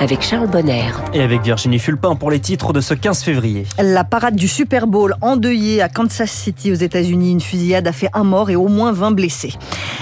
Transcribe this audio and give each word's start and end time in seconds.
avec 0.00 0.22
Charles 0.22 0.48
Bonner. 0.48 0.90
Et 1.12 1.20
avec 1.20 1.42
Virginie 1.42 1.78
Fulpin 1.78 2.16
pour 2.16 2.30
les 2.30 2.40
titres 2.40 2.72
de 2.72 2.80
ce 2.80 2.94
15 2.94 3.22
février. 3.22 3.66
La 3.78 4.02
parade 4.02 4.34
du 4.34 4.48
Super 4.48 4.86
Bowl 4.86 5.14
endeuillée 5.20 5.82
à 5.82 5.90
Kansas 5.90 6.30
City 6.30 6.72
aux 6.72 6.76
États-Unis. 6.76 7.32
Une 7.32 7.40
fusillade 7.40 7.86
a 7.86 7.92
fait 7.92 8.08
un 8.14 8.24
mort 8.24 8.48
et 8.48 8.56
au 8.56 8.68
moins 8.68 8.92
20 8.92 9.12
blessés. 9.12 9.52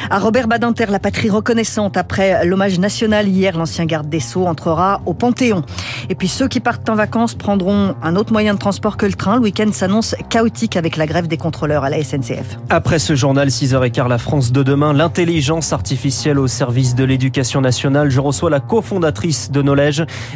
À 0.09 0.21
Robert 0.21 0.47
Badinter, 0.47 0.87
la 0.89 1.01
patrie 1.01 1.29
reconnaissante 1.29 1.97
après 1.97 2.47
l'hommage 2.47 2.79
national 2.79 3.29
hier, 3.29 3.59
l'ancien 3.59 3.85
garde 3.85 4.09
des 4.09 4.21
Sceaux 4.21 4.47
entrera 4.47 5.03
au 5.05 5.15
Panthéon. 5.15 5.63
Et 6.09 6.15
puis 6.15 6.29
ceux 6.29 6.49
qui 6.49 6.61
partent 6.61 6.89
en 6.89 6.95
vacances 6.95 7.35
prendront 7.35 7.97
un 8.03 8.17
autre 8.17 8.33
moyen 8.33 8.55
de 8.55 8.59
transport 8.59 8.97
que 8.97 9.05
le 9.05 9.15
train. 9.15 9.35
Le 9.37 9.43
week-end 9.43 9.71
s'annonce 9.73 10.15
chaotique 10.31 10.77
avec 10.77 10.97
la 10.97 11.07
grève 11.07 11.27
des 11.27 11.37
contrôleurs 11.37 11.83
à 11.85 11.91
la 11.91 12.03
SNCF. 12.03 12.59
Après 12.71 13.01
ce 13.01 13.17
journal 13.17 13.49
6h15, 13.49 14.09
la 14.09 14.19
France 14.19 14.53
de 14.53 14.63
demain, 14.63 14.93
l'intelligence 14.93 15.73
artificielle 15.73 16.39
au 16.39 16.47
service 16.47 16.95
de 16.95 17.03
l'éducation 17.03 17.61
nationale. 17.61 18.11
Je 18.11 18.21
reçois 18.21 18.49
la 18.49 18.61
cofondatrice 18.61 19.51
de 19.51 19.61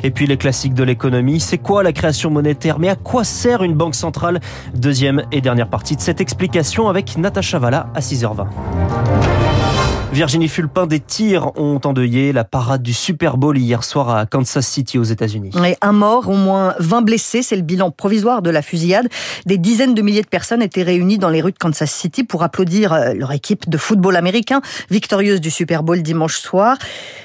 Et 0.02 0.11
puis 0.11 0.27
les 0.27 0.37
classiques 0.37 0.74
de 0.74 0.84
l'économie. 0.84 1.41
C'est 1.41 1.59
quoi 1.59 1.83
la 1.83 1.92
création 1.92 2.30
monétaire? 2.30 2.79
Mais 2.79 2.88
à 2.88 2.97
quoi 2.97 3.24
sert 3.24 3.62
une 3.62 3.75
banque 3.75 3.95
centrale? 3.95 4.41
Deuxième 4.75 5.23
et 5.33 5.41
dernière 5.41 5.69
partie 5.69 5.97
de 5.97 6.01
cette 6.01 6.20
explication 6.20 6.88
avec 6.88 7.16
Natacha 7.16 7.59
Valla 7.59 7.88
à 7.95 8.01
6h20. 8.01 8.47
Virginie 10.12 10.48
Fulpin, 10.48 10.87
des 10.87 11.01
tirs 11.01 11.59
ont 11.59 11.80
endeuillé 11.84 12.34
la 12.34 12.45
parade 12.45 12.83
du 12.83 12.92
Super 12.92 13.38
Bowl 13.38 13.56
hier 13.56 13.83
soir 13.83 14.15
à 14.15 14.27
Kansas 14.27 14.66
City 14.66 14.98
aux 14.98 15.05
États-Unis. 15.05 15.53
un 15.80 15.92
mort, 15.92 16.28
au 16.28 16.37
moins 16.37 16.75
20 16.80 17.00
blessés, 17.00 17.42
c'est 17.42 17.56
le 17.56 17.62
bilan 17.62 17.91
provisoire 17.91 18.42
de 18.42 18.50
la 18.50 18.61
fusillade. 18.61 19.09
Des 19.47 19.56
dizaines 19.56 19.95
de 19.95 20.03
milliers 20.03 20.20
de 20.20 20.27
personnes 20.27 20.61
étaient 20.61 20.83
réunies 20.83 21.16
dans 21.16 21.30
les 21.30 21.41
rues 21.41 21.53
de 21.53 21.59
Kansas 21.59 21.91
City 21.91 22.25
pour 22.25 22.42
applaudir 22.42 22.92
euh, 22.92 23.14
leur 23.14 23.33
équipe 23.33 23.70
de 23.70 23.78
football 23.78 24.17
américain, 24.17 24.61
victorieuse 24.91 25.41
du 25.41 25.50
Super 25.50 25.83
Bowl 25.83 26.03
dimanche 26.03 26.36
soir. 26.36 26.77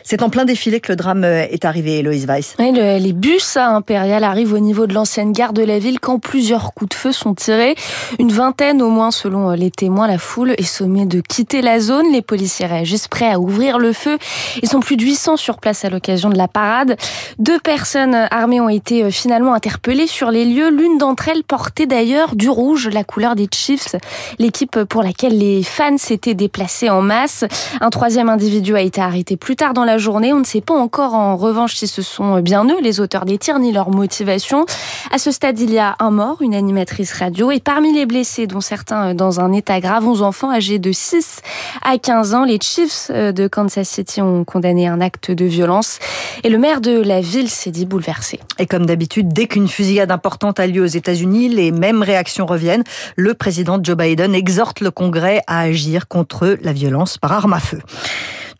C'est 0.09 0.23
en 0.23 0.29
plein 0.29 0.45
défilé 0.45 0.79
que 0.79 0.89
le 0.89 0.95
drame 0.95 1.25
euh, 1.25 1.45
est 1.51 1.65
arrivé, 1.65 2.01
Loïs 2.01 2.27
Weiss. 2.27 2.55
les 2.59 3.11
bus 3.11 3.57
à 3.57 3.71
Impérial 3.71 4.23
arrivent 4.23 4.53
au 4.53 4.59
niveau 4.59 4.87
de 4.87 4.93
l'ancienne 4.93 5.33
gare 5.33 5.51
de 5.51 5.61
la 5.61 5.79
ville 5.79 5.99
quand 5.99 6.17
plusieurs 6.17 6.73
coups 6.73 6.91
de 6.91 6.93
feu 6.93 7.11
sont 7.11 7.33
tirés. 7.33 7.75
Une 8.17 8.31
vingtaine 8.31 8.81
au 8.81 8.89
moins 8.89 9.11
selon 9.11 9.51
euh, 9.51 9.57
les 9.57 9.69
témoins. 9.69 10.07
La 10.07 10.17
foule 10.17 10.51
est 10.51 10.63
sommée 10.63 11.05
de 11.05 11.19
quitter 11.19 11.61
la 11.61 11.81
zone. 11.81 12.05
Les 12.13 12.21
policiers 12.21 12.85
juste 12.85 13.09
prêts 13.09 13.29
à 13.29 13.37
ouvrir 13.37 13.79
le 13.79 13.91
feu. 13.91 14.17
Ils 14.63 14.69
sont 14.69 14.79
plus 14.79 14.95
de 14.95 15.03
800 15.03 15.35
sur 15.35 15.57
place 15.57 15.83
à 15.83 15.89
l'occasion 15.89 16.29
de 16.29 16.37
la 16.37 16.47
parade. 16.47 16.95
Deux 17.37 17.59
personnes 17.59 18.15
armées 18.31 18.61
ont 18.61 18.69
été 18.69 19.03
euh, 19.03 19.11
finalement 19.11 19.53
interpellées 19.53 20.07
sur 20.07 20.31
les 20.31 20.45
lieux. 20.45 20.69
L'une 20.69 20.97
d'entre 20.97 21.27
elles 21.27 21.43
portait 21.43 21.85
d'ailleurs 21.85 22.37
du 22.37 22.49
rouge, 22.49 22.87
la 22.87 23.03
couleur 23.03 23.35
des 23.35 23.49
Chiefs, 23.53 23.97
l'équipe 24.39 24.85
pour 24.85 25.03
laquelle 25.03 25.37
les 25.37 25.63
fans 25.63 25.97
s'étaient 25.97 26.33
déplacés 26.33 26.89
en 26.89 27.01
masse. 27.01 27.43
Un 27.81 27.89
troisième 27.89 28.29
individu 28.29 28.73
a 28.73 28.81
été 28.81 29.01
arrêté 29.01 29.35
plus 29.35 29.57
tard 29.57 29.73
dans 29.73 29.83
la 29.83 29.96
journée. 29.97 30.33
On 30.33 30.39
ne 30.39 30.45
sait 30.45 30.61
pas 30.61 30.75
encore 30.75 31.13
en 31.13 31.35
revanche 31.35 31.75
si 31.75 31.87
ce 31.87 32.01
sont 32.01 32.39
bien 32.39 32.65
eux, 32.65 32.81
les 32.81 32.99
auteurs 32.99 33.25
des 33.25 33.37
tirs, 33.37 33.59
ni 33.59 33.71
leur 33.71 33.89
motivation. 33.89 34.65
À 35.11 35.17
ce 35.17 35.31
stade, 35.31 35.59
il 35.59 35.71
y 35.71 35.79
a 35.79 35.95
un 35.99 36.11
mort, 36.11 36.41
une 36.41 36.55
animatrice 36.55 37.13
radio, 37.13 37.51
et 37.51 37.59
parmi 37.59 37.93
les 37.93 38.05
blessés, 38.05 38.47
dont 38.47 38.61
certains 38.61 39.13
dans 39.13 39.39
un 39.39 39.53
état 39.53 39.79
grave, 39.79 40.07
11 40.07 40.21
enfants 40.21 40.51
âgés 40.51 40.79
de 40.79 40.91
6 40.91 41.41
à 41.83 41.97
15 41.97 42.33
ans, 42.33 42.43
les 42.43 42.59
Chiefs 42.61 43.09
euh, 43.11 43.31
de 43.31 43.47
Kansas 43.47 43.87
City 43.87 44.21
ont 44.21 44.43
condamné 44.43 44.87
un 44.87 45.01
acte 45.01 45.31
de 45.31 45.45
violence 45.45 45.99
et 46.43 46.49
le 46.49 46.57
maire 46.57 46.81
de 46.81 47.01
la 47.01 47.21
ville 47.21 47.49
s'est 47.49 47.71
dit 47.71 47.85
bouleversé. 47.85 48.39
Et 48.59 48.65
comme 48.65 48.85
d'habitude, 48.85 49.29
dès 49.29 49.47
qu'une 49.47 49.67
fusillade 49.67 50.11
importante 50.11 50.59
a 50.59 50.67
lieu 50.67 50.81
aux 50.81 50.85
États-Unis, 50.85 51.49
les 51.49 51.71
mêmes 51.71 52.03
réactions 52.03 52.45
reviennent. 52.45 52.83
Le 53.15 53.33
président 53.33 53.79
Joe 53.81 53.95
Biden 53.95 54.35
exhorte 54.35 54.81
le 54.81 54.91
Congrès 54.91 55.41
à 55.47 55.61
agir 55.61 56.07
contre 56.07 56.57
la 56.61 56.73
violence 56.73 57.17
par 57.17 57.31
arme 57.31 57.53
à 57.53 57.59
feu. 57.59 57.79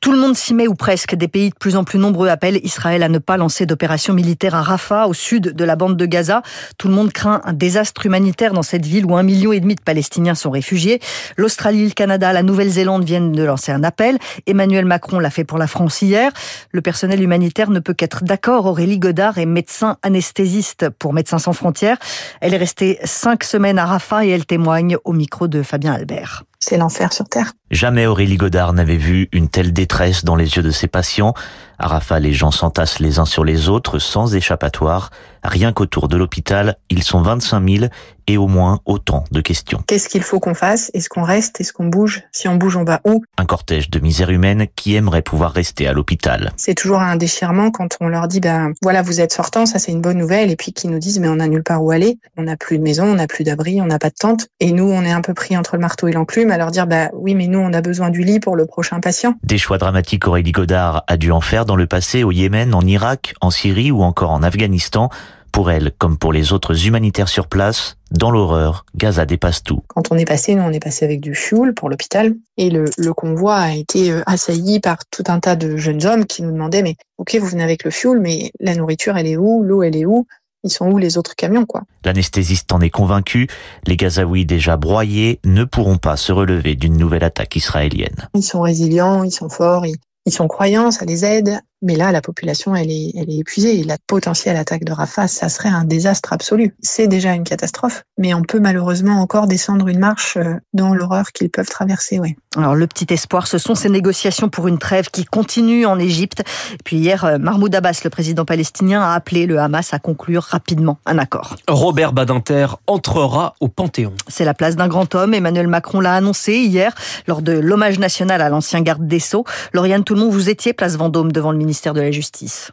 Tout 0.01 0.11
le 0.11 0.19
monde 0.19 0.35
s'y 0.35 0.53
met 0.53 0.67
ou 0.67 0.75
presque. 0.75 1.15
Des 1.15 1.27
pays 1.27 1.49
de 1.49 1.55
plus 1.55 1.75
en 1.75 1.83
plus 1.83 1.99
nombreux 1.99 2.29
appellent 2.29 2.59
Israël 2.63 3.03
à 3.03 3.09
ne 3.09 3.17
pas 3.17 3.37
lancer 3.37 3.65
d'opérations 3.65 4.13
militaires 4.13 4.55
à 4.55 4.61
Rafah, 4.61 5.07
au 5.07 5.13
sud 5.13 5.53
de 5.53 5.63
la 5.63 5.75
bande 5.75 5.97
de 5.97 6.05
Gaza. 6.05 6.41
Tout 6.77 6.87
le 6.87 6.93
monde 6.93 7.11
craint 7.11 7.41
un 7.45 7.53
désastre 7.53 8.05
humanitaire 8.05 8.53
dans 8.53 8.63
cette 8.63 8.85
ville 8.85 9.05
où 9.05 9.15
un 9.15 9.23
million 9.23 9.51
et 9.51 9.59
demi 9.59 9.75
de 9.75 9.81
Palestiniens 9.81 10.35
sont 10.35 10.51
réfugiés. 10.51 10.99
L'Australie, 11.35 11.85
le 11.85 11.91
Canada, 11.91 12.33
la 12.33 12.43
Nouvelle-Zélande 12.43 13.03
viennent 13.03 13.31
de 13.31 13.43
lancer 13.43 13.71
un 13.71 13.83
appel. 13.83 14.17
Emmanuel 14.45 14.85
Macron 14.85 15.19
l'a 15.19 15.29
fait 15.29 15.43
pour 15.43 15.57
la 15.57 15.67
France 15.67 16.01
hier. 16.01 16.31
Le 16.71 16.81
personnel 16.81 17.21
humanitaire 17.21 17.69
ne 17.69 17.79
peut 17.79 17.93
qu'être 17.93 18.23
d'accord. 18.23 18.65
Aurélie 18.65 18.99
Godard 18.99 19.37
est 19.37 19.45
médecin 19.45 19.97
anesthésiste 20.03 20.89
pour 20.89 21.13
Médecins 21.13 21.39
sans 21.39 21.53
frontières. 21.53 21.97
Elle 22.41 22.53
est 22.53 22.57
restée 22.57 22.99
cinq 23.03 23.43
semaines 23.43 23.79
à 23.79 23.85
Rafah 23.85 24.25
et 24.25 24.29
elle 24.29 24.45
témoigne 24.45 24.97
au 25.03 25.13
micro 25.13 25.47
de 25.47 25.63
Fabien 25.63 25.93
Albert. 25.93 26.43
C'est 26.59 26.77
l'enfer 26.77 27.13
sur 27.13 27.29
Terre. 27.29 27.51
Jamais 27.69 28.07
Aurélie 28.07 28.37
Godard 28.37 28.73
n'avait 28.73 28.97
vu 28.97 29.29
une 29.31 29.47
telle 29.47 29.73
détresse 29.73 30.25
dans 30.25 30.35
les 30.35 30.55
yeux 30.55 30.63
de 30.63 30.71
ses 30.71 30.87
patients. 30.87 31.33
À 31.77 31.87
Rafah, 31.87 32.19
les 32.19 32.33
gens 32.33 32.49
s'entassent 32.49 32.99
les 32.99 33.19
uns 33.19 33.25
sur 33.25 33.43
les 33.43 33.69
autres 33.69 33.99
sans 33.99 34.35
échappatoire. 34.35 35.11
Rien 35.43 35.73
qu'autour 35.73 36.07
de 36.07 36.17
l'hôpital, 36.17 36.77
ils 36.89 37.03
sont 37.03 37.21
25 37.21 37.69
000 37.69 37.85
et 38.27 38.37
au 38.37 38.47
moins 38.47 38.81
autant 38.85 39.23
de 39.31 39.39
questions. 39.39 39.81
Qu'est-ce 39.87 40.09
qu'il 40.09 40.21
faut 40.21 40.39
qu'on 40.39 40.53
fasse? 40.53 40.91
Est-ce 40.93 41.07
qu'on 41.07 41.23
reste? 41.23 41.61
Est-ce 41.61 41.71
qu'on 41.71 41.85
bouge? 41.85 42.23
Si 42.31 42.47
on 42.47 42.55
bouge, 42.55 42.75
on 42.75 42.83
va 42.83 42.99
où? 43.05 43.23
Un 43.37 43.45
cortège 43.45 43.89
de 43.89 43.99
misère 43.99 44.29
humaine 44.29 44.67
qui 44.75 44.95
aimerait 44.95 45.21
pouvoir 45.21 45.51
rester 45.51 45.87
à 45.87 45.93
l'hôpital. 45.93 46.51
C'est 46.57 46.75
toujours 46.75 46.99
un 46.99 47.15
déchirement 47.15 47.71
quand 47.71 47.97
on 48.01 48.09
leur 48.09 48.27
dit, 48.27 48.41
ben 48.41 48.73
voilà, 48.81 49.01
vous 49.01 49.21
êtes 49.21 49.31
sortants, 49.31 49.65
ça 49.65 49.79
c'est 49.79 49.93
une 49.93 50.01
bonne 50.01 50.17
nouvelle, 50.17 50.51
et 50.51 50.57
puis 50.57 50.73
qui 50.73 50.89
nous 50.89 50.99
disent, 50.99 51.19
mais 51.19 51.29
on 51.29 51.35
n'a 51.35 51.47
nulle 51.47 51.63
part 51.63 51.81
où 51.83 51.91
aller, 51.91 52.19
on 52.35 52.43
n'a 52.43 52.57
plus 52.57 52.77
de 52.77 52.83
maison, 52.83 53.05
on 53.05 53.15
n'a 53.15 53.27
plus 53.27 53.45
d'abri, 53.45 53.81
on 53.81 53.85
n'a 53.85 53.99
pas 53.99 54.09
de 54.09 54.15
tente, 54.19 54.47
et 54.59 54.73
nous 54.73 54.89
on 54.89 55.03
est 55.03 55.11
un 55.11 55.21
peu 55.21 55.33
pris 55.33 55.55
entre 55.55 55.75
le 55.75 55.81
marteau 55.81 56.07
et 56.09 56.11
l'enclume 56.11 56.51
à 56.51 56.57
leur 56.57 56.71
dire, 56.71 56.85
bah 56.85 57.09
oui, 57.13 57.33
mais 57.33 57.47
nous 57.47 57.59
on 57.59 57.71
a 57.71 57.81
besoin 57.81 58.09
du 58.09 58.23
lit 58.23 58.41
pour 58.41 58.57
le 58.57 58.65
prochain 58.65 58.99
patient. 58.99 59.35
Des 59.43 59.57
choix 59.57 59.77
dramatiques 59.77 60.27
Aurélie 60.27 60.51
Godard 60.51 61.03
a 61.07 61.15
dû 61.15 61.31
en 61.31 61.41
faire 61.41 61.65
dans 61.65 61.77
le 61.77 61.87
passé 61.87 62.23
au 62.23 62.31
Yémen, 62.31 62.73
en 62.73 62.81
Irak, 62.81 63.35
en 63.39 63.51
Syrie 63.51 63.91
ou 63.91 64.01
encore 64.01 64.31
en 64.31 64.43
Afghanistan. 64.43 65.09
Pour 65.57 65.71
elle, 65.71 65.91
comme 65.97 66.19
pour 66.19 66.33
les 66.33 66.53
autres 66.53 66.85
humanitaires 66.85 67.29
sur 67.29 67.47
place, 67.47 67.97
dans 68.11 68.29
l'horreur, 68.29 68.85
Gaza 68.95 69.25
dépasse 69.25 69.63
tout. 69.63 69.81
Quand 69.87 70.11
on 70.11 70.15
est 70.15 70.23
passé, 70.23 70.53
nous 70.53 70.61
on 70.61 70.71
est 70.71 70.79
passé 70.79 71.03
avec 71.03 71.19
du 71.19 71.33
fuel 71.33 71.73
pour 71.73 71.89
l'hôpital 71.89 72.35
et 72.57 72.69
le, 72.69 72.85
le, 72.95 73.13
convoi 73.15 73.55
a 73.55 73.73
été 73.73 74.11
euh, 74.11 74.21
assailli 74.27 74.79
par 74.79 74.99
tout 75.09 75.23
un 75.29 75.39
tas 75.39 75.55
de 75.55 75.75
jeunes 75.75 76.05
hommes 76.05 76.25
qui 76.25 76.43
nous 76.43 76.51
demandaient 76.51 76.83
mais 76.83 76.95
ok 77.17 77.37
vous 77.41 77.47
venez 77.47 77.63
avec 77.63 77.85
le 77.85 77.89
fuel 77.89 78.19
mais 78.19 78.51
la 78.59 78.75
nourriture 78.75 79.17
elle 79.17 79.25
est 79.25 79.35
où, 79.35 79.63
l'eau 79.63 79.81
elle 79.81 79.95
est 79.95 80.05
où? 80.05 80.27
Ils 80.63 80.69
sont 80.69 80.91
où 80.91 80.99
les 80.99 81.17
autres 81.17 81.35
camions 81.35 81.65
quoi? 81.65 81.81
L'anesthésiste 82.05 82.71
en 82.71 82.79
est 82.79 82.91
convaincu, 82.91 83.47
les 83.87 83.97
Gazaouis 83.97 84.45
déjà 84.45 84.77
broyés 84.77 85.39
ne 85.43 85.63
pourront 85.63 85.97
pas 85.97 86.17
se 86.17 86.31
relever 86.31 86.75
d'une 86.75 86.97
nouvelle 86.97 87.23
attaque 87.23 87.55
israélienne. 87.55 88.29
Ils 88.35 88.43
sont 88.43 88.61
résilients, 88.61 89.23
ils 89.23 89.31
sont 89.31 89.49
forts, 89.49 89.87
ils, 89.87 89.95
ils 90.27 90.33
sont 90.33 90.47
croyants, 90.47 90.91
ça 90.91 91.05
les 91.05 91.25
aide. 91.25 91.61
Mais 91.81 91.95
là, 91.95 92.11
la 92.11 92.21
population, 92.21 92.75
elle 92.75 92.89
est, 92.89 93.11
elle 93.15 93.29
est 93.29 93.37
épuisée. 93.37 93.83
La 93.83 93.97
potentielle 94.07 94.57
attaque 94.57 94.83
de 94.83 94.91
Rafah, 94.91 95.27
ça 95.27 95.47
serait 95.47 95.69
un 95.69 95.83
désastre 95.83 96.33
absolu. 96.33 96.75
C'est 96.81 97.07
déjà 97.07 97.33
une 97.33 97.43
catastrophe, 97.43 98.03
mais 98.17 98.33
on 98.33 98.41
peut 98.41 98.59
malheureusement 98.59 99.21
encore 99.21 99.47
descendre 99.47 99.87
une 99.87 99.99
marche 99.99 100.37
euh, 100.37 100.55
dans 100.73 100.93
l'horreur 100.93 101.31
qu'ils 101.31 101.49
peuvent 101.49 101.69
traverser. 101.69 102.19
Oui. 102.19 102.35
Alors 102.55 102.73
le 102.73 102.87
petit 102.87 103.13
espoir, 103.13 103.45
ce 103.45 103.59
sont 103.59 103.75
ces 103.75 103.89
négociations 103.89 104.49
pour 104.49 104.67
une 104.67 104.79
trêve 104.79 105.09
qui 105.11 105.25
continuent 105.25 105.85
en 105.85 105.99
Égypte. 105.99 106.43
Et 106.73 106.83
puis 106.83 106.97
hier, 106.97 107.23
euh, 107.25 107.37
Mahmoud 107.37 107.73
Abbas, 107.75 108.01
le 108.03 108.09
président 108.09 108.45
palestinien, 108.45 109.01
a 109.01 109.13
appelé 109.13 109.45
le 109.45 109.59
Hamas 109.59 109.93
à 109.93 109.99
conclure 109.99 110.41
rapidement 110.41 110.97
un 111.05 111.19
accord. 111.19 111.55
Robert 111.67 112.13
Badinter 112.13 112.67
entrera 112.87 113.53
au 113.59 113.67
Panthéon. 113.67 114.13
C'est 114.27 114.45
la 114.45 114.55
place 114.55 114.75
d'un 114.75 114.87
grand 114.87 115.13
homme. 115.13 115.35
Emmanuel 115.35 115.67
Macron 115.67 115.99
l'a 115.99 116.15
annoncé 116.15 116.53
hier 116.53 116.95
lors 117.27 117.43
de 117.43 117.51
l'hommage 117.51 117.99
national 117.99 118.41
à 118.41 118.49
l'ancien 118.49 118.81
garde 118.81 119.05
des 119.05 119.19
Sceaux. 119.19 119.45
Lauriane 119.73 120.03
Toulmont, 120.03 120.29
vous 120.29 120.49
étiez 120.49 120.73
place 120.73 120.95
Vendôme 120.95 121.31
devant 121.31 121.51
le 121.51 121.57
ministère 121.67 121.93
de 121.93 121.99
la 121.99 122.11
Justice. 122.11 122.71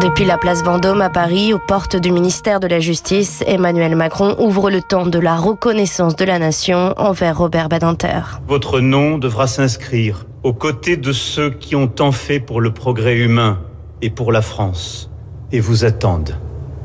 Depuis 0.00 0.24
la 0.24 0.38
place 0.38 0.64
Vendôme 0.64 1.02
à 1.02 1.10
Paris, 1.10 1.52
aux 1.52 1.58
portes 1.58 1.94
du 1.94 2.10
ministère 2.10 2.58
de 2.58 2.66
la 2.66 2.80
Justice, 2.80 3.44
Emmanuel 3.46 3.96
Macron 3.96 4.34
ouvre 4.38 4.70
le 4.70 4.80
temps 4.80 5.04
de 5.04 5.18
la 5.18 5.36
reconnaissance 5.36 6.16
de 6.16 6.24
la 6.24 6.38
nation 6.38 6.94
envers 6.96 7.36
Robert 7.36 7.68
Badinter. 7.68 8.22
Votre 8.48 8.80
nom 8.80 9.18
devra 9.18 9.46
s'inscrire 9.46 10.24
aux 10.42 10.54
côtés 10.54 10.96
de 10.96 11.12
ceux 11.12 11.50
qui 11.50 11.76
ont 11.76 11.86
tant 11.86 12.12
fait 12.12 12.40
pour 12.40 12.62
le 12.62 12.72
progrès 12.72 13.18
humain 13.18 13.60
et 14.00 14.08
pour 14.08 14.32
la 14.32 14.40
France 14.40 15.10
et 15.52 15.60
vous 15.60 15.84
attendent 15.84 16.38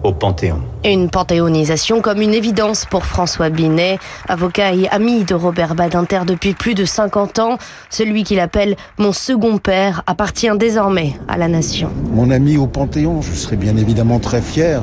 au 0.06 0.14
Panthéon. 0.14 0.62
Une 0.84 1.10
panthéonisation 1.10 2.00
comme 2.00 2.22
une 2.22 2.34
évidence 2.34 2.86
pour 2.86 3.06
François 3.06 3.50
Binet, 3.50 3.98
avocat 4.28 4.74
et 4.74 4.88
ami 4.90 5.24
de 5.24 5.34
Robert 5.34 5.74
Badinter 5.74 6.22
depuis 6.28 6.54
plus 6.54 6.76
de 6.76 6.86
50 6.86 7.40
ans. 7.40 7.58
Celui 7.90 8.24
qu'il 8.24 8.40
appelle 8.40 8.76
mon 9.00 9.12
second 9.12 9.58
père 9.58 10.04
appartient 10.06 10.56
désormais 10.58 11.14
à 11.28 11.38
la 11.38 11.48
nation. 11.48 11.90
Mon 12.12 12.30
ami 12.30 12.58
au 12.58 12.68
Panthéon, 12.68 13.22
je 13.22 13.34
serais 13.34 13.56
bien 13.56 13.76
évidemment 13.78 14.20
très 14.20 14.42
fier 14.42 14.82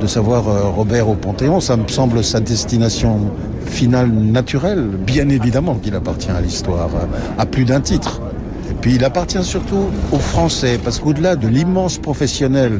de 0.00 0.06
savoir 0.06 0.48
euh, 0.48 0.64
Robert 0.64 1.08
au 1.08 1.14
Panthéon. 1.14 1.60
Ça 1.60 1.76
me 1.76 1.88
semble 1.88 2.22
sa 2.22 2.40
destination 2.40 3.30
finale 3.66 4.10
naturelle. 4.10 4.82
Bien 4.82 5.28
évidemment 5.30 5.76
qu'il 5.76 5.94
appartient 5.94 6.30
à 6.30 6.40
l'histoire, 6.40 6.90
à 7.38 7.46
plus 7.46 7.64
d'un 7.64 7.80
titre. 7.80 8.20
Et 8.70 8.74
puis 8.74 8.94
il 8.96 9.04
appartient 9.04 9.42
surtout 9.42 9.88
aux 10.12 10.18
Français, 10.18 10.78
parce 10.82 10.98
qu'au-delà 10.98 11.36
de 11.36 11.48
l'immense 11.48 11.98
professionnel 11.98 12.78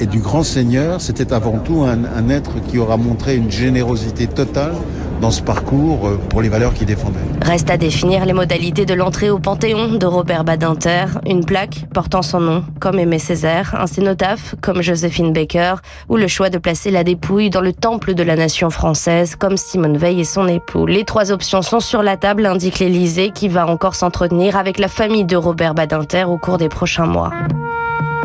et 0.00 0.06
du 0.06 0.20
grand 0.20 0.42
seigneur, 0.42 1.00
c'était 1.00 1.32
avant 1.32 1.58
tout 1.58 1.84
un, 1.84 2.28
être 2.28 2.62
qui 2.68 2.78
aura 2.78 2.96
montré 2.96 3.36
une 3.36 3.50
générosité 3.50 4.26
totale 4.26 4.74
dans 5.20 5.30
ce 5.30 5.42
parcours 5.42 6.06
euh, 6.06 6.16
pour 6.28 6.42
les 6.42 6.48
valeurs 6.48 6.74
qu'il 6.74 6.86
défendait. 6.86 7.18
Reste 7.42 7.70
à 7.70 7.76
définir 7.76 8.24
les 8.24 8.32
modalités 8.32 8.86
de 8.86 8.94
l'entrée 8.94 9.30
au 9.30 9.38
Panthéon 9.38 9.94
de 9.94 10.06
Robert 10.06 10.44
Badinter. 10.44 11.06
Une 11.26 11.44
plaque 11.44 11.86
portant 11.92 12.22
son 12.22 12.40
nom, 12.40 12.64
comme 12.78 12.98
Aimé 12.98 13.18
Césaire, 13.18 13.74
un 13.80 13.88
cénotaphe, 13.88 14.54
comme 14.60 14.82
Joséphine 14.82 15.32
Baker, 15.32 15.76
ou 16.08 16.16
le 16.16 16.28
choix 16.28 16.50
de 16.50 16.58
placer 16.58 16.90
la 16.90 17.02
dépouille 17.02 17.50
dans 17.50 17.60
le 17.60 17.72
temple 17.72 18.14
de 18.14 18.22
la 18.22 18.36
nation 18.36 18.70
française, 18.70 19.34
comme 19.34 19.56
Simone 19.56 19.96
Veil 19.96 20.20
et 20.20 20.24
son 20.24 20.46
époux. 20.46 20.86
Les 20.86 21.04
trois 21.04 21.32
options 21.32 21.62
sont 21.62 21.80
sur 21.80 22.02
la 22.02 22.16
table, 22.16 22.46
indique 22.46 22.78
l'Élysée, 22.78 23.30
qui 23.30 23.48
va 23.48 23.66
encore 23.66 23.96
s'entretenir 23.96 24.56
avec 24.56 24.78
la 24.78 24.88
famille 24.88 25.24
de 25.24 25.36
Robert 25.36 25.74
Badinter 25.74 26.24
au 26.24 26.38
cours 26.38 26.58
des 26.58 26.68
prochains 26.68 27.06
mois. 27.06 27.32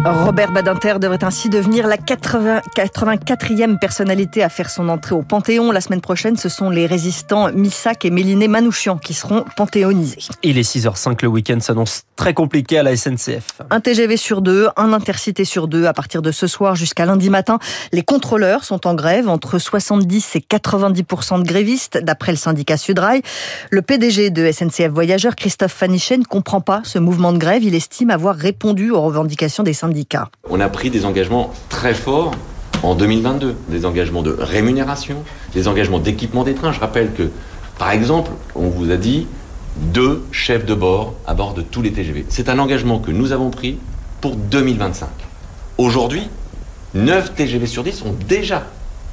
Robert 0.06 0.52
Badinter 0.52 0.96
devrait 1.00 1.24
ainsi 1.24 1.50
devenir 1.50 1.88
la 1.88 1.96
80, 1.96 2.60
84e 2.76 3.80
personnalité 3.80 4.44
à 4.44 4.50
faire 4.50 4.70
son 4.70 4.90
entrée 4.90 5.16
au 5.16 5.22
Panthéon. 5.22 5.72
La 5.72 5.80
semaine 5.80 6.02
prochaine, 6.02 6.36
ce 6.36 6.50
sont 6.50 6.70
les 6.70 6.88
résistants 6.88 7.50
Missak 7.54 8.04
et 8.04 8.10
Méliné 8.10 8.50
Manouchian 8.50 8.98
qui 8.98 9.14
seront 9.14 9.46
panthéonisés. 9.56 10.20
Il 10.44 10.58
est 10.58 10.70
6h05, 10.70 11.20
le 11.22 11.30
week-end 11.30 11.60
s'annonce 11.62 12.04
très 12.18 12.34
compliqué 12.34 12.78
à 12.78 12.84
la 12.84 12.98
SNCF. 12.98 13.62
Un 13.70 13.80
TGV 13.80 14.18
sur 14.18 14.42
deux, 14.42 14.68
un 14.76 14.92
intercité 14.92 15.46
sur 15.46 15.70
deux 15.70 15.86
à 15.86 15.94
partir 15.94 16.22
de 16.22 16.32
ce 16.32 16.48
soir 16.48 16.76
jusqu'à 16.76 17.06
lundi 17.06 17.30
matin. 17.30 17.58
Les 17.94 18.04
contrôleurs 18.04 18.66
sont 18.66 18.86
en 18.86 18.96
grève, 18.96 19.30
entre 19.30 19.58
70 19.58 20.36
et 20.36 20.40
90% 20.40 21.42
de 21.42 21.48
grévistes, 21.48 21.98
d'après 21.98 22.34
le 22.34 22.38
syndicat 22.38 22.76
Sudrail. 22.76 23.22
Le 23.70 23.82
PDG 23.82 24.32
de 24.32 24.52
SNCF 24.52 24.90
Voyageurs, 24.90 25.36
Christophe 25.36 25.74
Fanichen, 25.74 26.20
ne 26.20 26.26
comprend 26.26 26.60
pas 26.60 26.82
ce 26.84 27.00
mouvement 27.00 27.32
de 27.32 27.38
grève. 27.38 27.64
Il 27.64 27.74
estime 27.74 28.10
avoir 28.10 28.36
répondu 28.36 28.92
aux 28.92 29.02
revendications 29.02 29.64
des 29.64 29.72
syndicats. 29.72 29.93
On 30.50 30.60
a 30.60 30.70
pris 30.70 30.90
des 30.90 31.06
engagements 31.06 31.52
très 31.70 31.94
forts 31.94 32.34
en 32.84 32.96
2022, 32.96 33.56
des 33.70 33.86
engagements 33.86 34.22
de 34.22 34.36
rémunération, 34.38 35.24
des 35.54 35.68
engagements 35.68 36.00
d'équipement 36.00 36.44
des 36.44 36.54
trains. 36.54 36.72
Je 36.72 36.80
rappelle 36.80 37.14
que, 37.14 37.30
par 37.78 37.92
exemple, 37.92 38.32
on 38.56 38.68
vous 38.68 38.92
a 38.92 38.98
dit 38.98 39.28
deux 39.78 40.24
chefs 40.32 40.66
de 40.66 40.74
bord 40.74 41.14
à 41.26 41.34
bord 41.34 41.54
de 41.54 41.62
tous 41.62 41.82
les 41.82 41.92
TGV. 41.92 42.26
C'est 42.30 42.50
un 42.50 42.60
engagement 42.60 43.00
que 43.00 43.12
nous 43.12 43.32
avons 43.32 43.50
pris 43.50 43.78
pour 44.22 44.36
2025. 44.36 45.08
Aujourd'hui, 45.78 46.30
9 46.94 47.36
TGV 47.36 47.66
sur 47.66 47.84
10 47.84 48.04
ont 48.04 48.16
déjà 48.28 48.64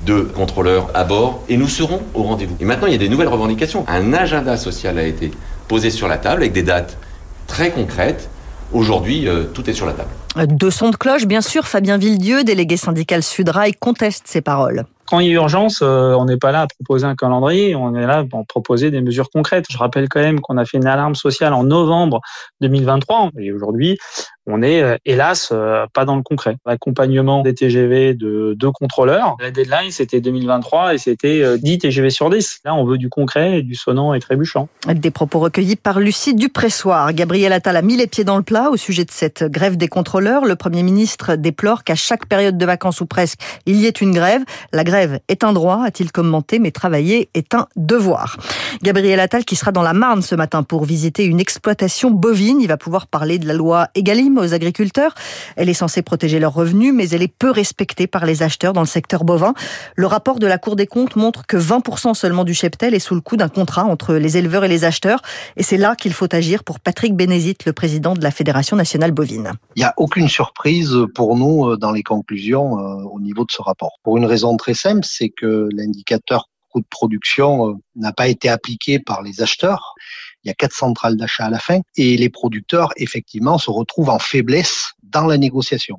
deux 0.03 0.25
contrôleurs 0.25 0.91
à 0.95 1.05
bord 1.05 1.43
et 1.49 1.57
nous 1.57 1.69
serons 1.69 2.01
au 2.15 2.23
rendez-vous. 2.23 2.57
Et 2.61 2.65
maintenant, 2.65 2.87
il 2.87 2.93
y 2.93 2.97
a 2.97 2.99
des 2.99 3.09
nouvelles 3.09 3.29
revendications. 3.29 3.85
Un 3.89 4.13
agenda 4.13 4.57
social 4.57 4.99
a 4.99 5.05
été 5.05 5.31
posé 5.69 5.91
sur 5.91 6.09
la 6.09 6.19
table 6.19 6.43
avec 6.43 6.53
des 6.53 6.63
dates 6.63 6.99
très 7.47 7.71
concrètes. 7.71 8.29
Aujourd'hui, 8.73 9.29
euh, 9.29 9.45
tout 9.45 9.69
est 9.69 9.73
sur 9.73 9.87
la 9.87 9.93
table. 9.93 10.11
Deux 10.37 10.71
sons 10.71 10.91
de 10.91 10.97
cloche, 10.97 11.27
bien 11.27 11.41
sûr. 11.41 11.67
Fabien 11.67 11.99
Villedieu, 11.99 12.45
délégué 12.45 12.77
syndical 12.77 13.23
Sudrail, 13.23 13.75
conteste 13.75 14.25
ces 14.27 14.41
paroles. 14.41 14.85
Quand 15.11 15.19
il 15.19 15.27
y 15.27 15.31
a 15.31 15.33
urgence, 15.33 15.81
euh, 15.83 16.15
on 16.15 16.27
n'est 16.27 16.37
pas 16.37 16.53
là 16.53 16.61
à 16.61 16.67
proposer 16.69 17.05
un 17.05 17.17
calendrier, 17.17 17.75
on 17.75 17.97
est 17.97 18.07
là 18.07 18.23
pour 18.23 18.47
proposer 18.47 18.93
des 18.93 19.01
mesures 19.01 19.29
concrètes. 19.29 19.65
Je 19.69 19.77
rappelle 19.77 20.09
quand 20.09 20.21
même 20.21 20.39
qu'on 20.39 20.57
a 20.57 20.65
fait 20.65 20.77
une 20.77 20.87
alarme 20.87 21.17
sociale 21.17 21.53
en 21.53 21.65
novembre 21.65 22.21
2023 22.61 23.31
et 23.37 23.51
aujourd'hui, 23.51 23.99
on 24.47 24.63
est 24.63 24.83
euh, 24.83 24.97
hélas 25.05 25.49
euh, 25.51 25.87
pas 25.93 26.05
dans 26.05 26.15
le 26.15 26.23
concret. 26.23 26.59
L'accompagnement 26.65 27.43
des 27.43 27.55
TGV 27.55 28.15
de 28.15 28.55
deux 28.57 28.71
contrôleurs, 28.71 29.37
la 29.41 29.51
deadline 29.51 29.91
c'était 29.91 30.21
2023 30.21 30.95
et 30.95 30.99
c'était 30.99 31.59
10 31.59 31.79
TGV 31.79 32.11
sur 32.11 32.31
10. 32.31 32.61
Là, 32.65 32.77
on 32.77 32.85
veut 32.85 32.97
du 32.97 33.09
concret 33.09 33.59
et 33.59 33.63
du 33.63 33.75
sonnant 33.75 34.15
et 34.15 34.21
trébuchant. 34.21 34.69
Des 34.87 35.11
propos 35.11 35.41
recueillis 35.41 35.75
par 35.75 35.99
Lucie 35.99 36.37
Dupressoir. 36.37 37.13
Gabriel 37.15 37.53
Attal 37.53 37.77
a 37.77 37.83
mis 37.83 37.97
les 37.97 38.07
pieds 38.07 38.23
dans 38.23 38.37
le 38.37 38.45
plat 38.45 38.71
au 38.71 38.77
sujet 38.77 39.05
de 39.05 39.11
cette 39.11 39.43
grève 39.43 39.77
des 39.77 39.89
contrôleurs. 39.89 40.45
Le 40.45 40.55
Premier 40.55 40.85
ministre 40.85 41.35
déplore 41.35 41.83
qu'à 41.83 41.97
chaque 41.97 42.27
période 42.27 42.57
de 42.57 42.65
vacances 42.65 43.01
ou 43.01 43.07
presque, 43.07 43.41
il 43.67 43.75
y 43.75 43.87
ait 43.87 43.91
une 43.91 44.13
grève. 44.13 44.43
La 44.73 44.85
grève 44.85 45.00
est 45.29 45.45
un 45.45 45.53
droit, 45.53 45.83
a-t-il 45.85 46.13
commenté, 46.13 46.59
mais 46.59 46.71
travailler 46.71 47.31
est 47.35 47.55
un 47.55 47.67
devoir. 47.77 48.37
Gabriel 48.83 49.21
Attal 49.21 49.45
qui 49.45 49.57
sera 49.57 49.73
dans 49.73 49.83
la 49.83 49.93
Marne 49.93 50.23
ce 50.23 50.35
matin 50.35 50.63
pour 50.63 50.85
visiter 50.85 51.25
une 51.25 51.41
exploitation 51.41 52.11
bovine. 52.11 52.61
Il 52.61 52.69
va 52.69 52.77
pouvoir 52.77 53.07
parler 53.07 53.39
de 53.39 53.47
la 53.47 53.55
loi 53.55 53.89
Egalim 53.95 54.39
aux 54.39 54.55
agriculteurs. 54.55 55.15
Elle 55.57 55.69
est 55.69 55.75
censée 55.75 56.03
protéger 56.03 56.39
leurs 56.39 56.55
revenus, 56.55 56.93
mais 56.95 57.09
elle 57.11 57.23
est 57.23 57.33
peu 57.33 57.51
respectée 57.51 58.07
par 58.07 58.27
les 58.27 58.43
acheteurs 58.43 58.73
dans 58.73 58.81
le 58.81 58.87
secteur 58.87 59.25
bovin. 59.25 59.55
Le 59.97 60.07
rapport 60.07 60.39
de 60.39 60.47
la 60.47 60.59
Cour 60.59 60.77
des 60.77 60.87
comptes 60.87 61.17
montre 61.17 61.47
que 61.47 61.57
20% 61.57 62.15
seulement 62.15 62.45
du 62.45 62.55
cheptel 62.55 62.95
est 62.95 63.01
sous 63.01 63.15
le 63.15 63.21
coup 63.21 63.37
d'un 63.37 63.49
contrat 63.49 63.85
entre 63.85 64.15
les 64.15 64.37
éleveurs 64.37 64.65
et 64.65 64.69
les 64.69 64.85
acheteurs. 64.85 65.23
Et 65.57 65.63
c'est 65.63 65.77
là 65.77 65.95
qu'il 65.97 66.13
faut 66.13 66.33
agir 66.35 66.65
pour 66.65 66.81
Patrick 66.81 67.15
Bénézit, 67.15 67.57
le 67.67 67.73
président 67.73 68.15
de 68.15 68.23
la 68.23 68.31
Fédération 68.31 68.77
nationale 68.77 69.13
bovine. 69.13 69.53
Il 69.77 69.81
n'y 69.81 69.85
a 69.85 69.95
aucune 69.97 70.29
surprise 70.29 70.97
pour 71.15 71.37
nous 71.37 71.77
dans 71.77 71.93
les 71.93 72.03
conclusions 72.03 72.79
euh, 72.79 73.03
au 73.05 73.21
niveau 73.21 73.45
de 73.45 73.51
ce 73.51 73.63
rapport. 73.63 73.99
Pour 74.03 74.17
une 74.17 74.25
raison 74.25 74.57
très 74.57 74.75
simple, 74.75 74.90
c'est 75.03 75.31
que 75.31 75.69
l'indicateur 75.73 76.51
coût 76.71 76.81
de 76.81 76.87
production 76.89 77.71
euh, 77.71 77.75
n'a 77.97 78.13
pas 78.13 78.29
été 78.29 78.49
appliqué 78.49 78.99
par 78.99 79.23
les 79.23 79.43
acheteurs. 79.43 79.95
Il 80.43 80.49
y 80.49 80.51
a 80.51 80.55
quatre 80.55 80.75
centrales 80.75 81.17
d'achat 81.17 81.47
à 81.47 81.51
la 81.51 81.59
fin 81.59 81.81
et 81.97 82.17
les 82.17 82.31
producteurs, 82.31 82.91
effectivement, 82.97 83.59
se 83.59 83.71
retrouvent 83.71 84.11
en 84.11 84.19
faiblesse 84.19 84.93
dans 85.03 85.27
la 85.27 85.37
négociation. 85.37 85.99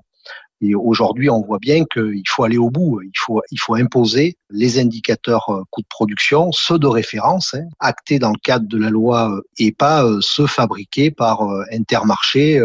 Et 0.63 0.75
aujourd'hui, 0.75 1.29
on 1.29 1.41
voit 1.41 1.57
bien 1.57 1.85
qu'il 1.85 2.23
faut 2.27 2.43
aller 2.43 2.59
au 2.59 2.69
bout. 2.69 3.01
Il 3.01 3.11
faut, 3.59 3.75
imposer 3.75 4.37
les 4.51 4.79
indicateurs 4.79 5.49
euh, 5.49 5.63
coûts 5.69 5.81
de 5.81 5.87
production, 5.87 6.51
ceux 6.51 6.79
de 6.79 6.87
référence, 6.87 7.53
hein, 7.53 7.65
actés 7.79 8.19
dans 8.19 8.31
le 8.31 8.39
cadre 8.41 8.67
de 8.67 8.77
la 8.77 8.89
loi 8.89 9.31
euh, 9.31 9.41
et 9.57 9.71
pas 9.71 10.05
ceux 10.21 10.47
fabriqués 10.47 11.11
par 11.11 11.41
Intermarché 11.71 12.61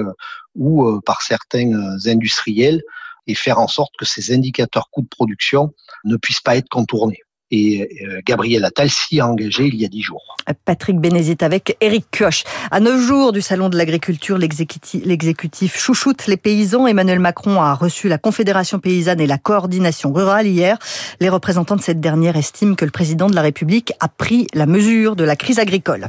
ou 0.55 1.01
par 1.03 1.21
certains 1.21 1.71
industriels 2.07 2.83
et 3.27 3.35
faire 3.35 3.59
en 3.59 3.69
sorte 3.69 3.95
que 3.99 4.05
ces 4.05 4.33
indicateurs 4.33 4.91
coûts 4.91 5.03
de 5.03 5.09
production 5.09 5.75
ne 6.05 6.17
puissent 6.17 6.41
pas 6.41 6.57
être 6.57 6.69
contournés 6.69 7.21
et 7.51 7.89
euh, 8.07 8.21
Gabriel 8.27 8.65
Attal 8.65 8.91
s'y 8.91 9.21
a 9.21 9.27
engagé 9.27 9.67
il 9.67 9.77
y 9.77 9.85
a 9.85 9.89
dix 9.89 10.03
jours. 10.03 10.37
Patrick 10.65 10.99
Bénézit 10.99 11.39
avec 11.41 11.77
Eric 11.81 12.07
Kioch. 12.11 12.45
À 12.71 12.81
neuf 12.81 13.01
jours 13.01 13.33
du 13.33 13.43
Salon 13.43 13.69
de 13.69 13.77
l'agriculture, 13.77 14.39
l'exécutif 14.39 15.77
chouchoute 15.77 16.27
les 16.27 16.37
paysans. 16.37 16.87
Emmanuel 16.87 17.19
Macron 17.19 17.61
a 17.61 17.75
reçu 17.75 18.09
la 18.09 18.19
Confédération 18.19 18.79
paysanne 18.79 19.21
et 19.21 19.27
la 19.27 19.39
coordination 19.39 20.13
rurale 20.13 20.47
hier. 20.47 20.79
Les 21.21 21.29
représentants 21.29 21.77
de 21.77 21.81
cette 21.81 22.01
dernière 22.01 22.37
estiment 22.37 22.75
que 22.75 22.85
le 22.85 22.91
président 22.91 23.29
de 23.29 23.35
la 23.35 23.43
République 23.43 23.93
a 24.01 24.09
pris 24.09 24.47
la 24.55 24.67
mesure 24.67 25.17
de 25.17 25.25
la 25.25 25.37
crise 25.37 25.59
agricole. 25.59 26.09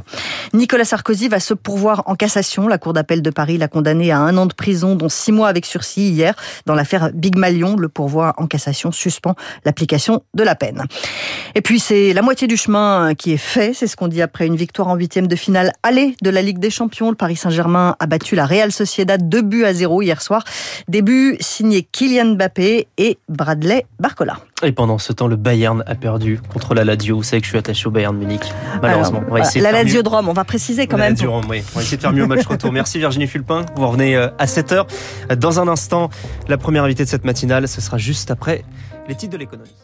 Nicolas 0.54 0.84
Sarkozy 0.84 1.28
va 1.28 1.40
se 1.40 1.54
pourvoir 1.54 2.04
en 2.06 2.14
cassation. 2.14 2.68
La 2.68 2.78
Cour 2.78 2.92
d'appel 2.92 3.22
de 3.22 3.30
Paris 3.30 3.58
l'a 3.58 3.68
condamné 3.68 4.12
à 4.12 4.18
un 4.18 4.36
an 4.36 4.46
de 4.46 4.54
prison, 4.54 4.94
dont 4.94 5.08
six 5.08 5.32
mois 5.32 5.48
avec 5.48 5.66
sursis 5.66 6.10
hier. 6.10 6.34
Dans 6.66 6.74
l'affaire 6.74 7.10
Big 7.12 7.36
Malion, 7.36 7.76
le 7.76 7.88
pourvoi 7.88 8.34
en 8.36 8.46
cassation 8.46 8.92
suspend 8.92 9.34
l'application 9.64 10.22
de 10.34 10.42
la 10.44 10.54
peine. 10.54 10.84
Et 11.54 11.60
puis 11.60 11.80
c'est 11.80 12.12
la 12.12 12.22
moitié 12.22 12.46
du 12.46 12.56
chemin 12.56 13.14
qui 13.14 13.32
est 13.32 13.36
fait, 13.36 13.72
c'est 13.74 13.86
ce 13.86 13.96
qu'on 13.96 14.08
dit 14.08 14.22
après 14.22 14.46
une 14.46 14.56
victoire 14.56 14.88
en 14.88 14.94
huitième 14.94 15.26
de 15.26 15.36
finale 15.36 15.72
aller 15.82 16.14
de 16.22 16.30
la 16.30 16.42
Ligue 16.42 16.58
des 16.58 16.70
Champions. 16.70 17.10
Le 17.10 17.16
Paris 17.16 17.36
Saint-Germain 17.36 17.96
a 17.98 18.06
battu 18.06 18.34
la 18.34 18.46
Real 18.46 18.72
Sociedad 18.72 19.28
2 19.28 19.42
buts 19.42 19.64
à 19.64 19.72
0 19.72 20.02
hier 20.02 20.22
soir. 20.22 20.44
Début 20.88 21.36
signé 21.40 21.82
Kylian 21.82 22.34
Mbappé 22.34 22.88
et 22.98 23.18
Bradley 23.28 23.86
Barcola. 23.98 24.38
Et 24.62 24.72
pendant 24.72 24.98
ce 24.98 25.12
temps, 25.12 25.28
le 25.28 25.36
Bayern 25.36 25.84
a 25.86 25.94
perdu 25.94 26.40
contre 26.52 26.74
la 26.74 26.84
Lazio. 26.84 27.16
Vous 27.16 27.22
savez 27.22 27.40
que 27.40 27.46
je 27.46 27.50
suis 27.50 27.58
attaché 27.58 27.86
au 27.86 27.90
Bayern 27.90 28.16
Munich, 28.16 28.42
malheureusement. 28.82 29.22
on 29.28 29.32
va 29.32 29.40
essayer 29.40 29.60
la 29.60 29.72
Lazio 29.72 30.02
de 30.02 30.08
Rome, 30.08 30.28
on 30.28 30.32
va 30.32 30.44
préciser 30.44 30.86
quand 30.86 30.96
la 30.96 31.04
même. 31.04 31.14
Lazio 31.14 31.30
Rome, 31.30 31.46
oui. 31.48 31.62
On 31.74 31.78
va 31.78 31.82
essayer 31.82 31.96
de 31.96 32.02
faire 32.02 32.12
mieux 32.12 32.24
au 32.24 32.26
match 32.26 32.46
retour. 32.46 32.72
Merci 32.72 32.98
Virginie 32.98 33.28
Fulpin. 33.28 33.64
Vous 33.76 33.86
revenez 33.86 34.16
euh, 34.16 34.28
à 34.38 34.46
7h. 34.46 34.86
Dans 35.36 35.60
un 35.60 35.68
instant, 35.68 36.10
la 36.48 36.58
première 36.58 36.84
invitée 36.84 37.04
de 37.04 37.08
cette 37.08 37.24
matinale, 37.24 37.68
ce 37.68 37.80
sera 37.80 37.98
juste 37.98 38.30
après 38.30 38.64
les 39.08 39.14
titres 39.14 39.32
de 39.32 39.38
l'économie. 39.38 39.74